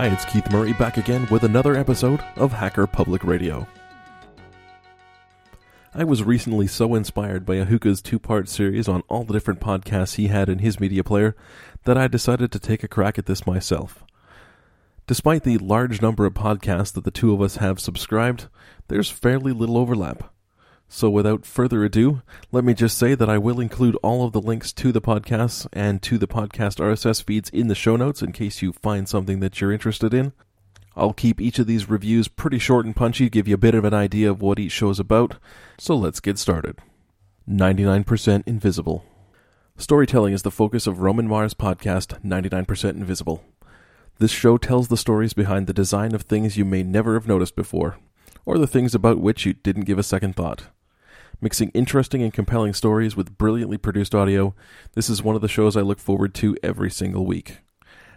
[0.00, 3.68] Hi, it's Keith Murray back again with another episode of Hacker Public Radio.
[5.94, 10.14] I was recently so inspired by Ahuka's two part series on all the different podcasts
[10.14, 11.36] he had in his media player
[11.84, 14.02] that I decided to take a crack at this myself.
[15.06, 18.48] Despite the large number of podcasts that the two of us have subscribed,
[18.88, 20.32] there's fairly little overlap.
[20.92, 24.40] So, without further ado, let me just say that I will include all of the
[24.40, 28.32] links to the podcasts and to the podcast RSS feeds in the show notes in
[28.32, 30.32] case you find something that you're interested in.
[30.96, 33.84] I'll keep each of these reviews pretty short and punchy, give you a bit of
[33.84, 35.36] an idea of what each show is about.
[35.78, 36.78] So, let's get started.
[37.48, 39.04] 99% Invisible.
[39.76, 43.44] Storytelling is the focus of Roman Mars' podcast, 99% Invisible.
[44.18, 47.54] This show tells the stories behind the design of things you may never have noticed
[47.54, 47.98] before,
[48.44, 50.64] or the things about which you didn't give a second thought.
[51.42, 54.54] Mixing interesting and compelling stories with brilliantly produced audio,
[54.92, 57.58] this is one of the shows I look forward to every single week.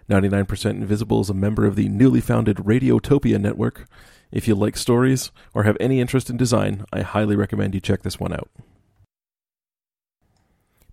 [0.10, 3.88] 99% Invisible is a member of the newly founded Radiotopia network.
[4.30, 8.02] If you like stories or have any interest in design, I highly recommend you check
[8.02, 8.50] this one out.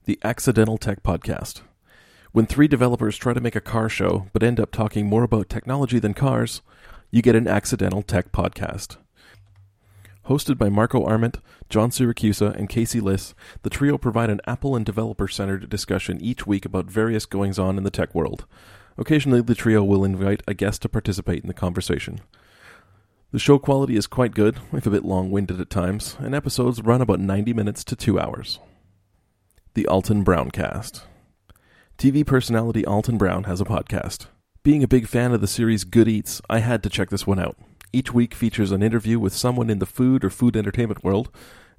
[0.04, 1.62] The Accidental Tech Podcast.
[2.30, 5.48] When three developers try to make a car show but end up talking more about
[5.48, 6.62] technology than cars,
[7.10, 8.98] you get an Accidental Tech Podcast.
[10.26, 14.84] Hosted by Marco Arment, John Siracusa, and Casey Liss, the trio provide an Apple and
[14.84, 18.44] developer centered discussion each week about various goings on in the tech world.
[18.98, 22.20] Occasionally, the trio will invite a guest to participate in the conversation.
[23.32, 26.82] The show quality is quite good, if a bit long winded at times, and episodes
[26.82, 28.58] run about 90 minutes to 2 hours.
[29.74, 31.04] The Alton Brown Cast.
[31.96, 34.26] TV personality Alton Brown has a podcast.
[34.62, 37.38] Being a big fan of the series Good Eats, I had to check this one
[37.38, 37.56] out.
[37.92, 41.28] Each week features an interview with someone in the food or food entertainment world,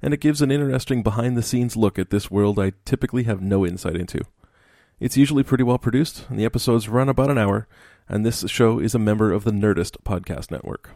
[0.02, 3.40] and it gives an interesting behind the scenes look at this world I typically have
[3.40, 4.20] no insight into.
[5.00, 7.66] It's usually pretty well produced, and the episodes run about an hour,
[8.08, 10.90] and this show is a member of the Nerdist podcast network.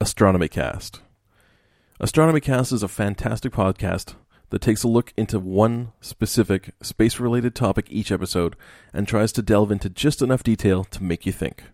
[0.00, 1.00] Astronomy Cast.
[2.00, 4.14] Astronomy Cast is a fantastic podcast
[4.50, 8.56] that takes a look into one specific space related topic each episode
[8.92, 11.64] and tries to delve into just enough detail to make you think.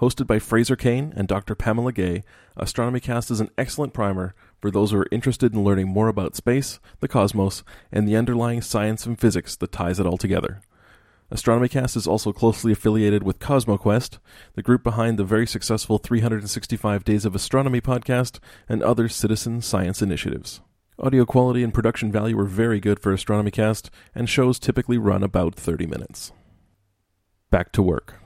[0.00, 1.54] Hosted by Fraser Cain and Dr.
[1.54, 2.24] Pamela Gay,
[2.56, 6.34] Astronomy Cast is an excellent primer for those who are interested in learning more about
[6.34, 7.62] space, the cosmos,
[7.92, 10.60] and the underlying science and physics that ties it all together.
[11.30, 14.18] Astronomy Cast is also closely affiliated with CosmoQuest,
[14.54, 20.02] the group behind the very successful 365 Days of Astronomy podcast and other citizen science
[20.02, 20.60] initiatives.
[20.98, 25.22] Audio quality and production value are very good for Astronomy Cast, and shows typically run
[25.22, 26.32] about 30 minutes.
[27.50, 28.23] Back to work.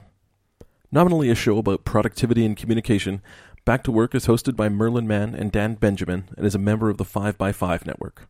[0.91, 3.21] Nominally a show about productivity and communication,
[3.63, 6.89] Back to Work is hosted by Merlin Mann and Dan Benjamin and is a member
[6.89, 8.27] of the 5x5 network.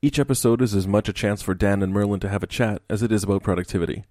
[0.00, 2.80] Each episode is as much a chance for Dan and Merlin to have a chat
[2.88, 4.04] as it is about productivity.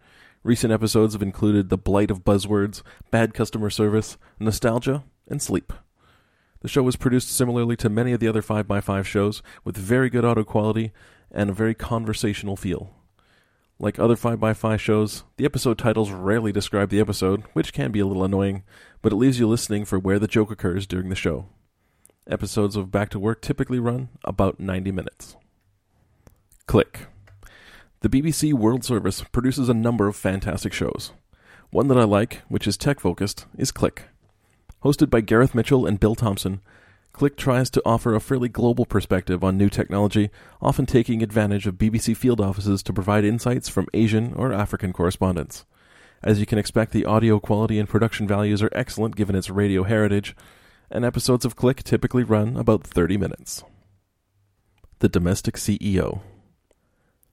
[0.44, 5.74] Recent episodes have included the blight of buzzwords, bad customer service, nostalgia, and sleep.
[6.60, 10.26] The show was produced similarly to many of the other 5x5 shows, with very good
[10.26, 10.92] audio quality
[11.32, 12.94] and a very conversational feel.
[13.82, 18.06] Like other 5x5 shows, the episode titles rarely describe the episode, which can be a
[18.06, 18.64] little annoying,
[19.02, 21.46] but it leaves you listening for where the joke occurs during the show.
[22.28, 25.38] Episodes of Back to Work typically run about 90 minutes.
[26.68, 27.08] Click.
[28.02, 31.14] The BBC World Service produces a number of fantastic shows.
[31.70, 34.04] One that I like, which is tech focused, is Click.
[34.84, 36.60] Hosted by Gareth Mitchell and Bill Thompson,
[37.20, 40.30] Click tries to offer a fairly global perspective on new technology,
[40.62, 45.66] often taking advantage of BBC field offices to provide insights from Asian or African correspondents.
[46.24, 49.84] As you can expect, the audio quality and production values are excellent given its radio
[49.84, 50.34] heritage,
[50.90, 53.66] and episodes of Click typically run about 30 minutes.
[55.00, 56.22] The Domestic CEO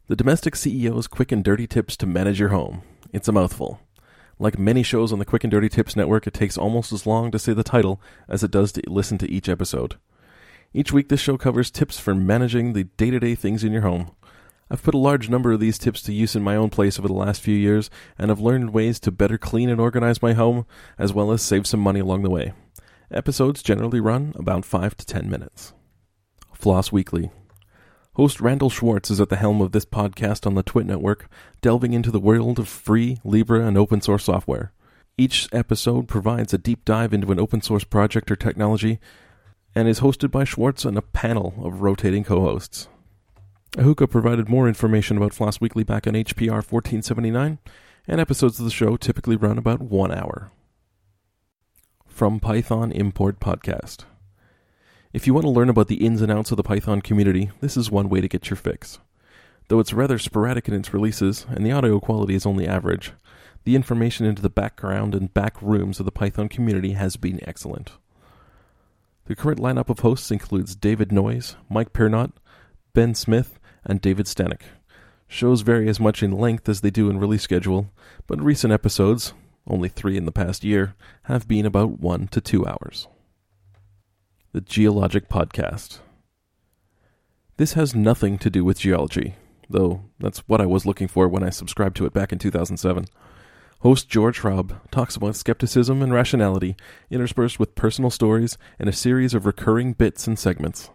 [0.08, 2.82] The Domestic CEO's quick and dirty tips to manage your home.
[3.12, 3.78] It's a mouthful.
[4.38, 7.30] Like many shows on the Quick and Dirty Tips network, it takes almost as long
[7.30, 9.96] to say the title as it does to listen to each episode.
[10.74, 13.82] Each week, this show covers tips for managing the day to day things in your
[13.82, 14.10] home.
[14.70, 17.08] I've put a large number of these tips to use in my own place over
[17.08, 17.88] the last few years,
[18.18, 20.66] and have learned ways to better clean and organize my home,
[20.98, 22.52] as well as save some money along the way.
[23.10, 25.72] Episodes generally run about 5 to 10 minutes.
[26.52, 27.30] Floss Weekly.
[28.16, 31.28] Host Randal Schwartz is at the helm of this podcast on the Twit Network,
[31.60, 34.72] delving into the world of free, Libre, and open source software.
[35.18, 39.00] Each episode provides a deep dive into an open source project or technology,
[39.74, 42.88] and is hosted by Schwartz and a panel of rotating co hosts.
[43.72, 47.58] Ahuka provided more information about Floss Weekly back on HPR 1479,
[48.08, 50.50] and episodes of the show typically run about one hour.
[52.06, 54.06] From Python Import Podcast.
[55.16, 57.78] If you want to learn about the ins and outs of the Python community, this
[57.78, 58.98] is one way to get your fix.
[59.68, 63.12] Though it's rather sporadic in its releases, and the audio quality is only average,
[63.64, 67.92] The information into the background and back rooms of the Python community has been excellent.
[69.24, 72.32] The current lineup of hosts includes David Noyes, Mike Pirnat,
[72.92, 74.64] Ben Smith, and David Stanek.
[75.28, 77.90] Shows vary as much in length as they do in release schedule,
[78.26, 79.32] but recent episodes,
[79.66, 83.08] only three in the past year, have been about one to two hours.
[84.56, 85.98] The Geologic Podcast.
[87.58, 89.34] This has nothing to do with geology,
[89.68, 93.04] though that's what I was looking for when I subscribed to it back in 2007.
[93.80, 96.74] Host George Hrab talks about skepticism and rationality,
[97.10, 100.88] interspersed with personal stories and a series of recurring bits and segments.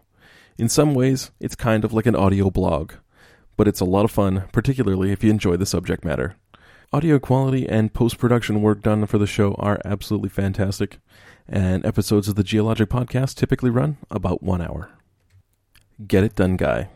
[0.58, 2.94] In some ways, it's kind of like an audio blog,
[3.58, 6.36] but it's a lot of fun, particularly if you enjoy the subject matter.
[6.92, 10.98] Audio quality and post production work done for the show are absolutely fantastic,
[11.52, 14.90] and episodes of the Geologic Podcast typically run about one hour.
[16.08, 16.90] Get It Done Guy.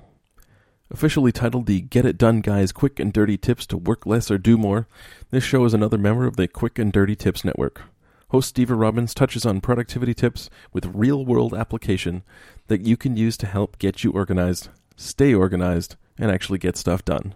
[0.89, 4.37] Officially titled the Get It Done Guys Quick and Dirty Tips to Work Less or
[4.37, 4.87] Do More,
[5.29, 7.81] this show is another member of the Quick and Dirty Tips Network.
[8.29, 12.23] Host Steve Robbins touches on productivity tips with real world application
[12.67, 17.03] that you can use to help get you organized, stay organized, and actually get stuff
[17.03, 17.35] done.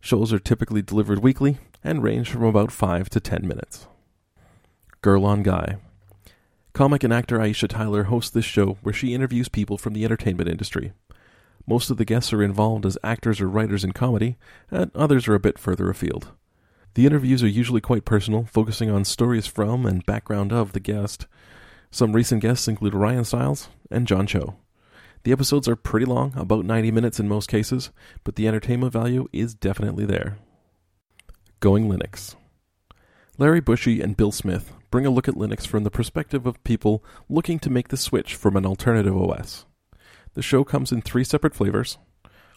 [0.00, 3.86] Shows are typically delivered weekly and range from about 5 to 10 minutes.
[5.00, 5.78] Girl on Guy.
[6.78, 10.48] Comic and actor Aisha Tyler hosts this show where she interviews people from the entertainment
[10.48, 10.92] industry.
[11.66, 14.36] Most of the guests are involved as actors or writers in comedy,
[14.70, 16.28] and others are a bit further afield.
[16.94, 21.26] The interviews are usually quite personal, focusing on stories from and background of the guest.
[21.90, 24.54] Some recent guests include Ryan Stiles and John Cho.
[25.24, 27.90] The episodes are pretty long, about 90 minutes in most cases,
[28.22, 30.38] but the entertainment value is definitely there.
[31.58, 32.36] Going Linux.
[33.36, 37.04] Larry Bushey and Bill Smith bring a look at Linux from the perspective of people
[37.28, 39.66] looking to make the switch from an alternative OS.
[40.34, 41.98] The show comes in three separate flavors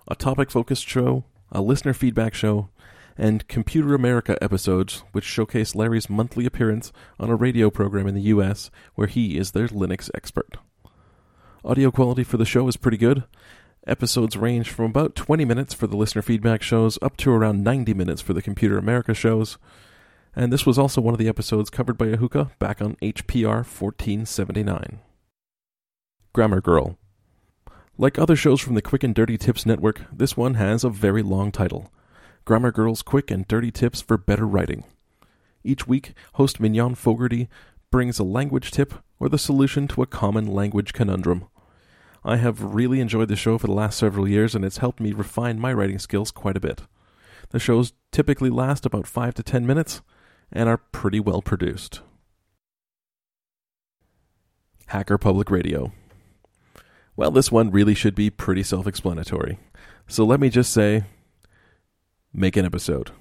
[0.07, 2.69] a topic focused show, a listener feedback show,
[3.17, 8.21] and Computer America episodes, which showcase Larry's monthly appearance on a radio program in the
[8.23, 10.57] US where he is their Linux expert.
[11.63, 13.23] Audio quality for the show is pretty good.
[13.85, 17.93] Episodes range from about 20 minutes for the listener feedback shows up to around 90
[17.93, 19.57] minutes for the Computer America shows.
[20.35, 24.99] And this was also one of the episodes covered by Ahuka back on HPR 1479.
[26.33, 26.97] Grammar Girl
[28.01, 31.21] like other shows from the Quick and Dirty Tips Network, this one has a very
[31.21, 31.93] long title
[32.45, 34.85] Grammar Girl's Quick and Dirty Tips for Better Writing.
[35.63, 37.47] Each week, host Mignon Fogarty
[37.91, 41.47] brings a language tip or the solution to a common language conundrum.
[42.23, 45.13] I have really enjoyed the show for the last several years, and it's helped me
[45.13, 46.81] refine my writing skills quite a bit.
[47.49, 50.01] The shows typically last about 5 to 10 minutes
[50.51, 52.01] and are pretty well produced.
[54.87, 55.93] Hacker Public Radio.
[57.15, 59.57] Well, this one really should be pretty self explanatory.
[60.07, 61.03] So let me just say
[62.33, 63.11] make an episode.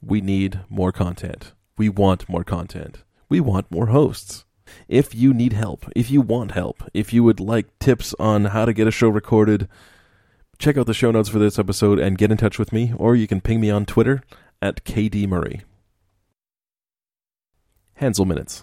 [0.00, 1.52] We need more content.
[1.76, 3.02] We want more content.
[3.28, 4.44] We want more hosts.
[4.86, 8.64] If you need help, if you want help, if you would like tips on how
[8.64, 9.68] to get a show recorded,
[10.58, 13.16] check out the show notes for this episode and get in touch with me, or
[13.16, 14.22] you can ping me on Twitter
[14.60, 15.62] at KD Murray.
[18.00, 18.62] Hanselminutes.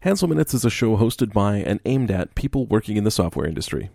[0.00, 3.46] Hansel Minutes is a show hosted by and aimed at people working in the software
[3.46, 3.90] industry.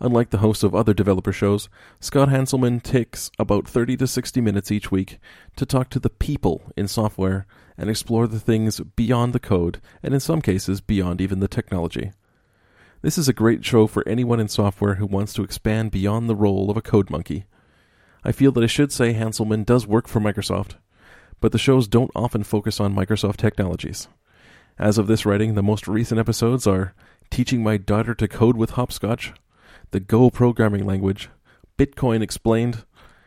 [0.00, 1.68] Unlike the hosts of other developer shows,
[2.00, 5.18] Scott Hanselman takes about 30 to 60 minutes each week
[5.56, 10.14] to talk to the people in software and explore the things beyond the code, and
[10.14, 12.12] in some cases, beyond even the technology.
[13.02, 16.36] This is a great show for anyone in software who wants to expand beyond the
[16.36, 17.44] role of a code monkey.
[18.24, 20.76] I feel that I should say Hanselman does work for Microsoft,
[21.40, 24.08] but the shows don't often focus on Microsoft technologies.
[24.78, 26.94] As of this writing, the most recent episodes are
[27.30, 29.32] Teaching My Daughter to Code with Hopscotch,
[29.90, 31.28] the Go programming language,
[31.78, 32.84] Bitcoin explained,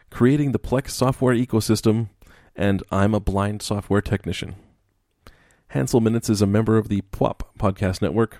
[0.09, 2.09] Creating the Plex software ecosystem,
[2.55, 4.55] and I'm a blind software technician.
[5.73, 8.39] Hanselminutes is a member of the PWOP podcast network,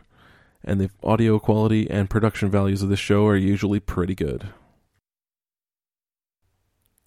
[0.64, 4.50] and the audio quality and production values of this show are usually pretty good.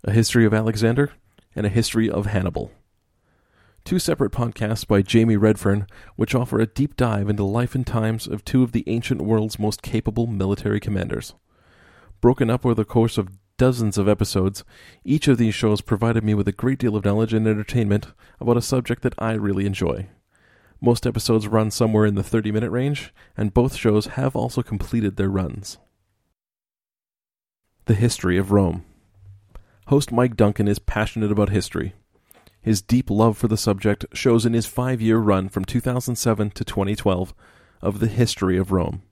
[0.04, 1.12] A History of Alexander
[1.54, 2.71] and a History of Hannibal
[3.85, 8.26] two separate podcasts by Jamie Redfern, which offer a deep dive into life and times
[8.26, 11.35] of two of the ancient world's most capable military commanders.
[12.21, 14.64] Broken up over the course of dozens of episodes,
[15.04, 18.09] each of these shows provided me with a great deal of knowledge and entertainment
[18.40, 20.09] about a subject that I really enjoy.
[20.80, 25.16] Most episodes run somewhere in the 30 minute range, and both shows have also completed
[25.16, 25.78] their runs.
[27.87, 28.85] The History of Rome.
[29.88, 31.94] Host Mike Duncan is passionate about history.
[32.60, 36.64] His deep love for the subject shows in his five year run from 2007 to
[36.64, 37.34] 2012
[37.80, 39.02] of the history of Rome.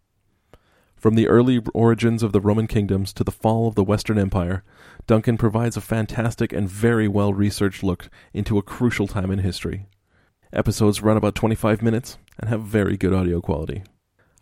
[0.96, 4.62] From the early origins of the Roman kingdoms to the fall of the Western Empire,
[5.06, 9.86] Duncan provides a fantastic and very well researched look into a crucial time in history.
[10.52, 13.82] Episodes run about 25 minutes and have very good audio quality.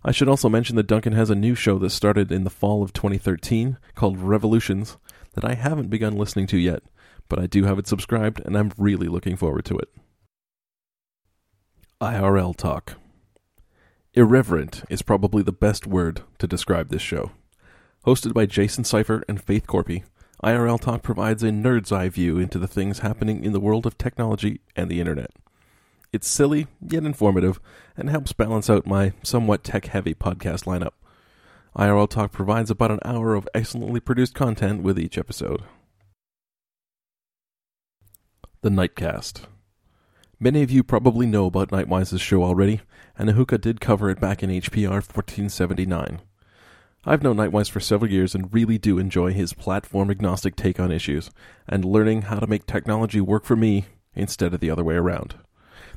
[0.04, 2.82] I should also mention that Duncan has a new show that started in the fall
[2.82, 4.96] of 2013 called Revolutions
[5.38, 6.82] that I haven't begun listening to yet,
[7.28, 9.88] but I do have it subscribed and I'm really looking forward to it.
[12.00, 12.94] IRL Talk.
[14.14, 17.30] Irreverent is probably the best word to describe this show.
[18.04, 20.02] Hosted by Jason Seifer and Faith Korpi,
[20.42, 23.96] IRL Talk provides a nerd's eye view into the things happening in the world of
[23.96, 25.30] technology and the internet.
[26.12, 27.60] It's silly, yet informative,
[27.96, 30.94] and helps balance out my somewhat tech heavy podcast lineup.
[31.78, 35.62] IRL Talk provides about an hour of excellently produced content with each episode.
[38.62, 39.42] The Nightcast.
[40.40, 42.80] Many of you probably know about Nightwise's show already,
[43.16, 46.20] and Ahuka did cover it back in HPR 1479.
[47.04, 50.90] I've known Nightwise for several years and really do enjoy his platform agnostic take on
[50.90, 51.30] issues,
[51.68, 53.84] and learning how to make technology work for me
[54.16, 55.36] instead of the other way around.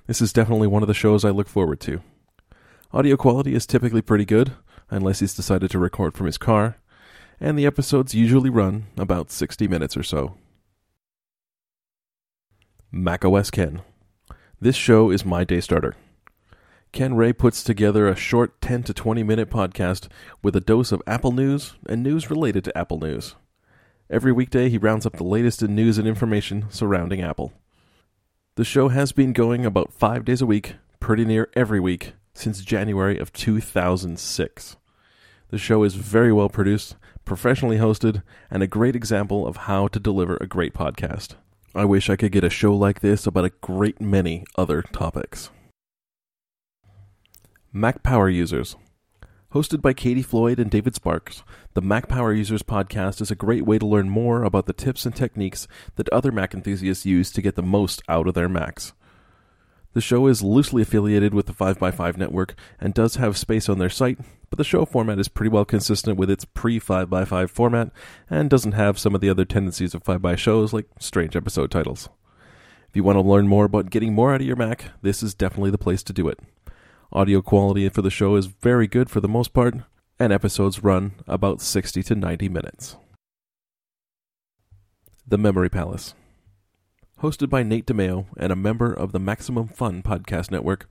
[0.05, 2.01] This is definitely one of the shows I look forward to.
[2.93, 4.53] Audio quality is typically pretty good,
[4.91, 6.77] unless he's decided to record from his car,
[7.39, 10.36] and the episodes usually run about 60 minutes or so.
[12.91, 13.81] macOS Ken.
[14.60, 15.95] This show is my day starter.
[16.91, 20.07] Ken Ray puts together a short 10 to 20 minute podcast
[20.43, 23.36] with a dose of Apple news and news related to Apple news.
[24.10, 27.53] Every weekday, he rounds up the latest in news and information surrounding Apple.
[28.55, 32.62] The show has been going about five days a week, pretty near every week, since
[32.62, 34.75] January of 2006.
[35.51, 40.00] The show is very well produced, professionally hosted, and a great example of how to
[40.00, 41.36] deliver a great podcast.
[41.75, 45.50] I wish I could get a show like this about a great many other topics.
[47.74, 48.77] Mac Power Users.
[49.53, 51.43] Hosted by Katie Floyd and David Sparks,
[51.74, 55.05] the Mac Power Users podcast is a great way to learn more about the tips
[55.05, 55.67] and techniques
[55.98, 58.93] that other Mac enthusiasts use to get the most out of their Macs.
[59.91, 63.89] The show is loosely affiliated with the 5x5 network and does have space on their
[63.89, 64.20] site,
[64.51, 67.89] but the show format is pretty well consistent with its pre 5x5 format
[68.29, 72.10] and doesn't have some of the other tendencies of 5x shows like strange episode titles.
[72.89, 75.34] If you want to learn more about getting more out of your Mac, this is
[75.34, 76.38] definitely the place to do it.
[77.13, 79.75] Audio quality for the show is very good for the most part,
[80.20, 82.98] and episodes run about 60 to 90 minutes.
[85.25, 86.13] The Memory Palace.
[87.22, 90.89] Hosted by Nate DiMeo and a member of the Maximum Fun podcast network,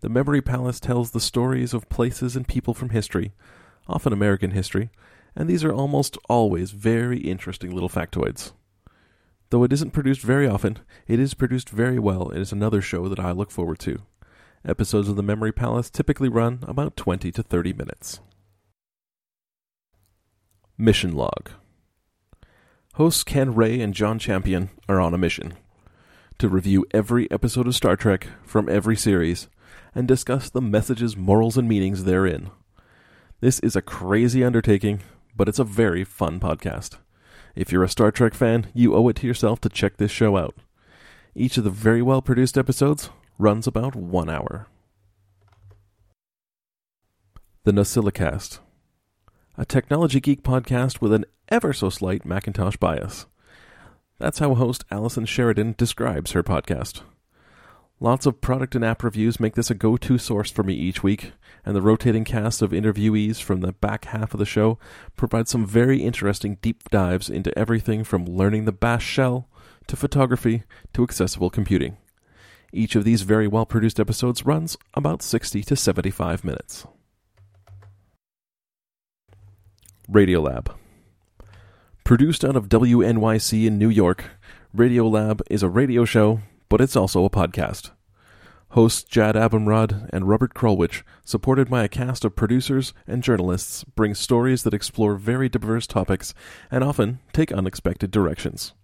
[0.00, 3.32] The Memory Palace tells the stories of places and people from history,
[3.88, 4.90] often American history,
[5.34, 8.52] and these are almost always very interesting little factoids.
[9.50, 13.08] Though it isn't produced very often, it is produced very well and is another show
[13.08, 14.02] that I look forward to.
[14.64, 18.20] Episodes of The Memory Palace typically run about 20 to 30 minutes.
[20.76, 21.50] Mission Log
[22.94, 25.54] Hosts Ken Ray and John Champion are on a mission
[26.38, 29.48] to review every episode of Star Trek from every series
[29.96, 32.50] and discuss the messages, morals, and meanings therein.
[33.40, 35.00] This is a crazy undertaking,
[35.34, 36.98] but it's a very fun podcast.
[37.54, 40.36] If you're a Star Trek fan, you owe it to yourself to check this show
[40.36, 40.54] out.
[41.34, 44.68] Each of the very well produced episodes runs about one hour.
[47.64, 48.58] The NosillaCast,
[49.56, 53.24] a technology geek podcast with an ever so slight Macintosh bias.
[54.18, 57.00] That's how host Allison Sheridan describes her podcast.
[57.98, 61.02] Lots of product and app reviews make this a go to source for me each
[61.02, 61.32] week,
[61.64, 64.78] and the rotating cast of interviewees from the back half of the show
[65.16, 69.48] provide some very interesting deep dives into everything from learning the bash shell
[69.86, 71.96] to photography to accessible computing.
[72.70, 76.86] Each of these very well produced episodes runs about 60 to 75 minutes.
[80.10, 80.74] Radiolab.
[82.04, 84.24] Produced out of WNYC in New York,
[84.76, 87.90] Radiolab is a radio show, but it's also a podcast.
[88.70, 94.14] Hosts Jad Abumrad and Robert Krulwich, supported by a cast of producers and journalists, bring
[94.14, 96.34] stories that explore very diverse topics
[96.70, 98.74] and often take unexpected directions.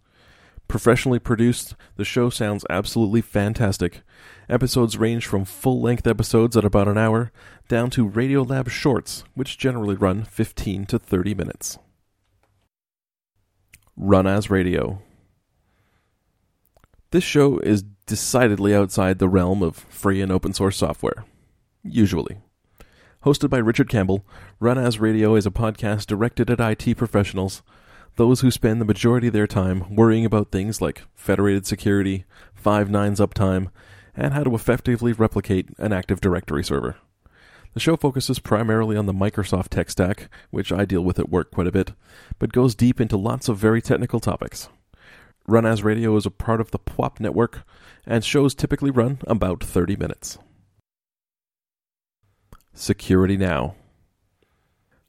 [0.69, 4.01] Professionally produced, the show sounds absolutely fantastic.
[4.49, 7.31] Episodes range from full length episodes at about an hour
[7.69, 11.79] down to Radiolab shorts, which generally run 15 to 30 minutes.
[13.97, 15.03] Run as Radio.
[17.13, 21.27] This show is decidedly outside the realm of free and open source software.
[21.85, 22.39] Usually.
[23.27, 24.25] Hosted by Richard Campbell,
[24.61, 27.63] Run As Radio is a podcast directed at IT professionals
[28.17, 32.89] those who spend the majority of their time worrying about things like federated security, five
[32.89, 33.71] nines uptime,
[34.17, 36.97] and how to effectively replicate an Active Directory server.
[37.75, 41.51] The show focuses primarily on the Microsoft tech stack, which I deal with at work
[41.51, 41.93] quite a bit,
[42.39, 44.71] but goes deep into lots of very technical topics.
[45.47, 47.67] Run As Radio is a part of the PWOP network,
[48.07, 50.39] and shows typically run about 30 minutes.
[52.73, 53.75] Security Now.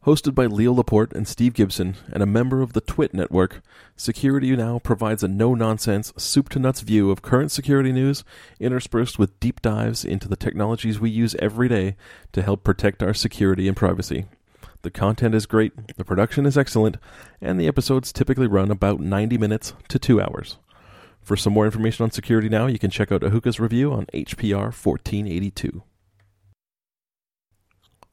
[0.06, 3.62] Hosted by Leo Laporte and Steve Gibson, and a member of the TWiT network,
[3.96, 8.26] Security Now provides a no nonsense, soup to nuts view of current security news,
[8.60, 11.96] interspersed with deep dives into the technologies we use every day
[12.34, 14.26] to help protect our security and privacy.
[14.84, 16.98] The content is great, the production is excellent,
[17.42, 20.58] and the episodes typically run about 90 minutes to 2 hours.
[21.22, 24.74] For some more information on Security Now, you can check out Ahuka's review on HPR
[24.74, 25.84] 1482.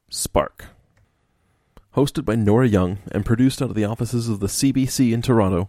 [0.08, 0.66] Spark.
[1.96, 5.68] Hosted by Nora Young and produced out of the offices of the CBC in Toronto,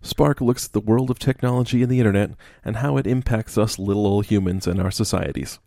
[0.00, 2.30] Spark looks at the world of technology and the internet
[2.64, 5.58] and how it impacts us little old humans and our societies.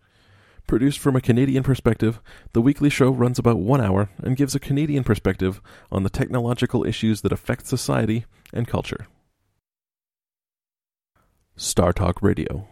[0.68, 2.22] Produced from a Canadian perspective,
[2.54, 6.86] the weekly show runs about one hour and gives a Canadian perspective on the technological
[6.86, 9.08] issues that affect society and culture.
[11.56, 12.68] Star Talk Radio.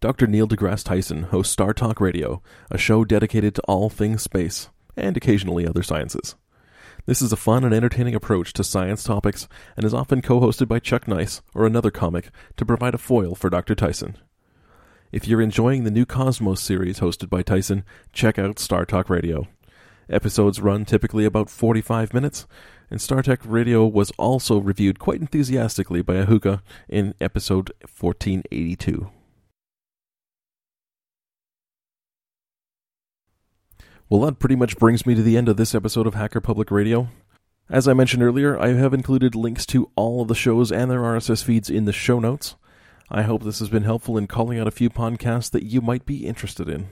[0.00, 0.26] Dr.
[0.26, 5.16] Neil deGrasse Tyson hosts Star Talk Radio, a show dedicated to all things space and
[5.16, 6.34] occasionally other sciences.
[7.06, 10.68] This is a fun and entertaining approach to science topics and is often co hosted
[10.68, 13.74] by Chuck Nice or another comic to provide a foil for Dr.
[13.74, 14.16] Tyson.
[15.12, 19.46] If you're enjoying the new Cosmos series hosted by Tyson, check out Star Talk Radio.
[20.08, 22.46] Episodes run typically about 45 minutes,
[22.90, 29.10] and Star Talk Radio was also reviewed quite enthusiastically by Ahuka in episode 1482.
[34.08, 36.70] Well, that pretty much brings me to the end of this episode of Hacker Public
[36.70, 37.08] Radio.
[37.68, 41.00] As I mentioned earlier, I have included links to all of the shows and their
[41.00, 42.56] RSS feeds in the show notes.
[43.14, 46.06] I hope this has been helpful in calling out a few podcasts that you might
[46.06, 46.88] be interested in.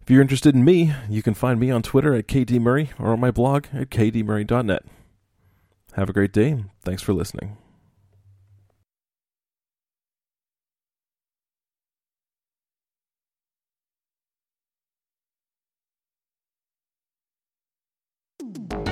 [0.00, 3.18] If you're interested in me, you can find me on Twitter at kdmurray or on
[3.18, 4.84] my blog at kdmurray.net.
[5.94, 6.64] Have a great day.
[6.84, 7.56] Thanks for listening.
[18.40, 18.91] You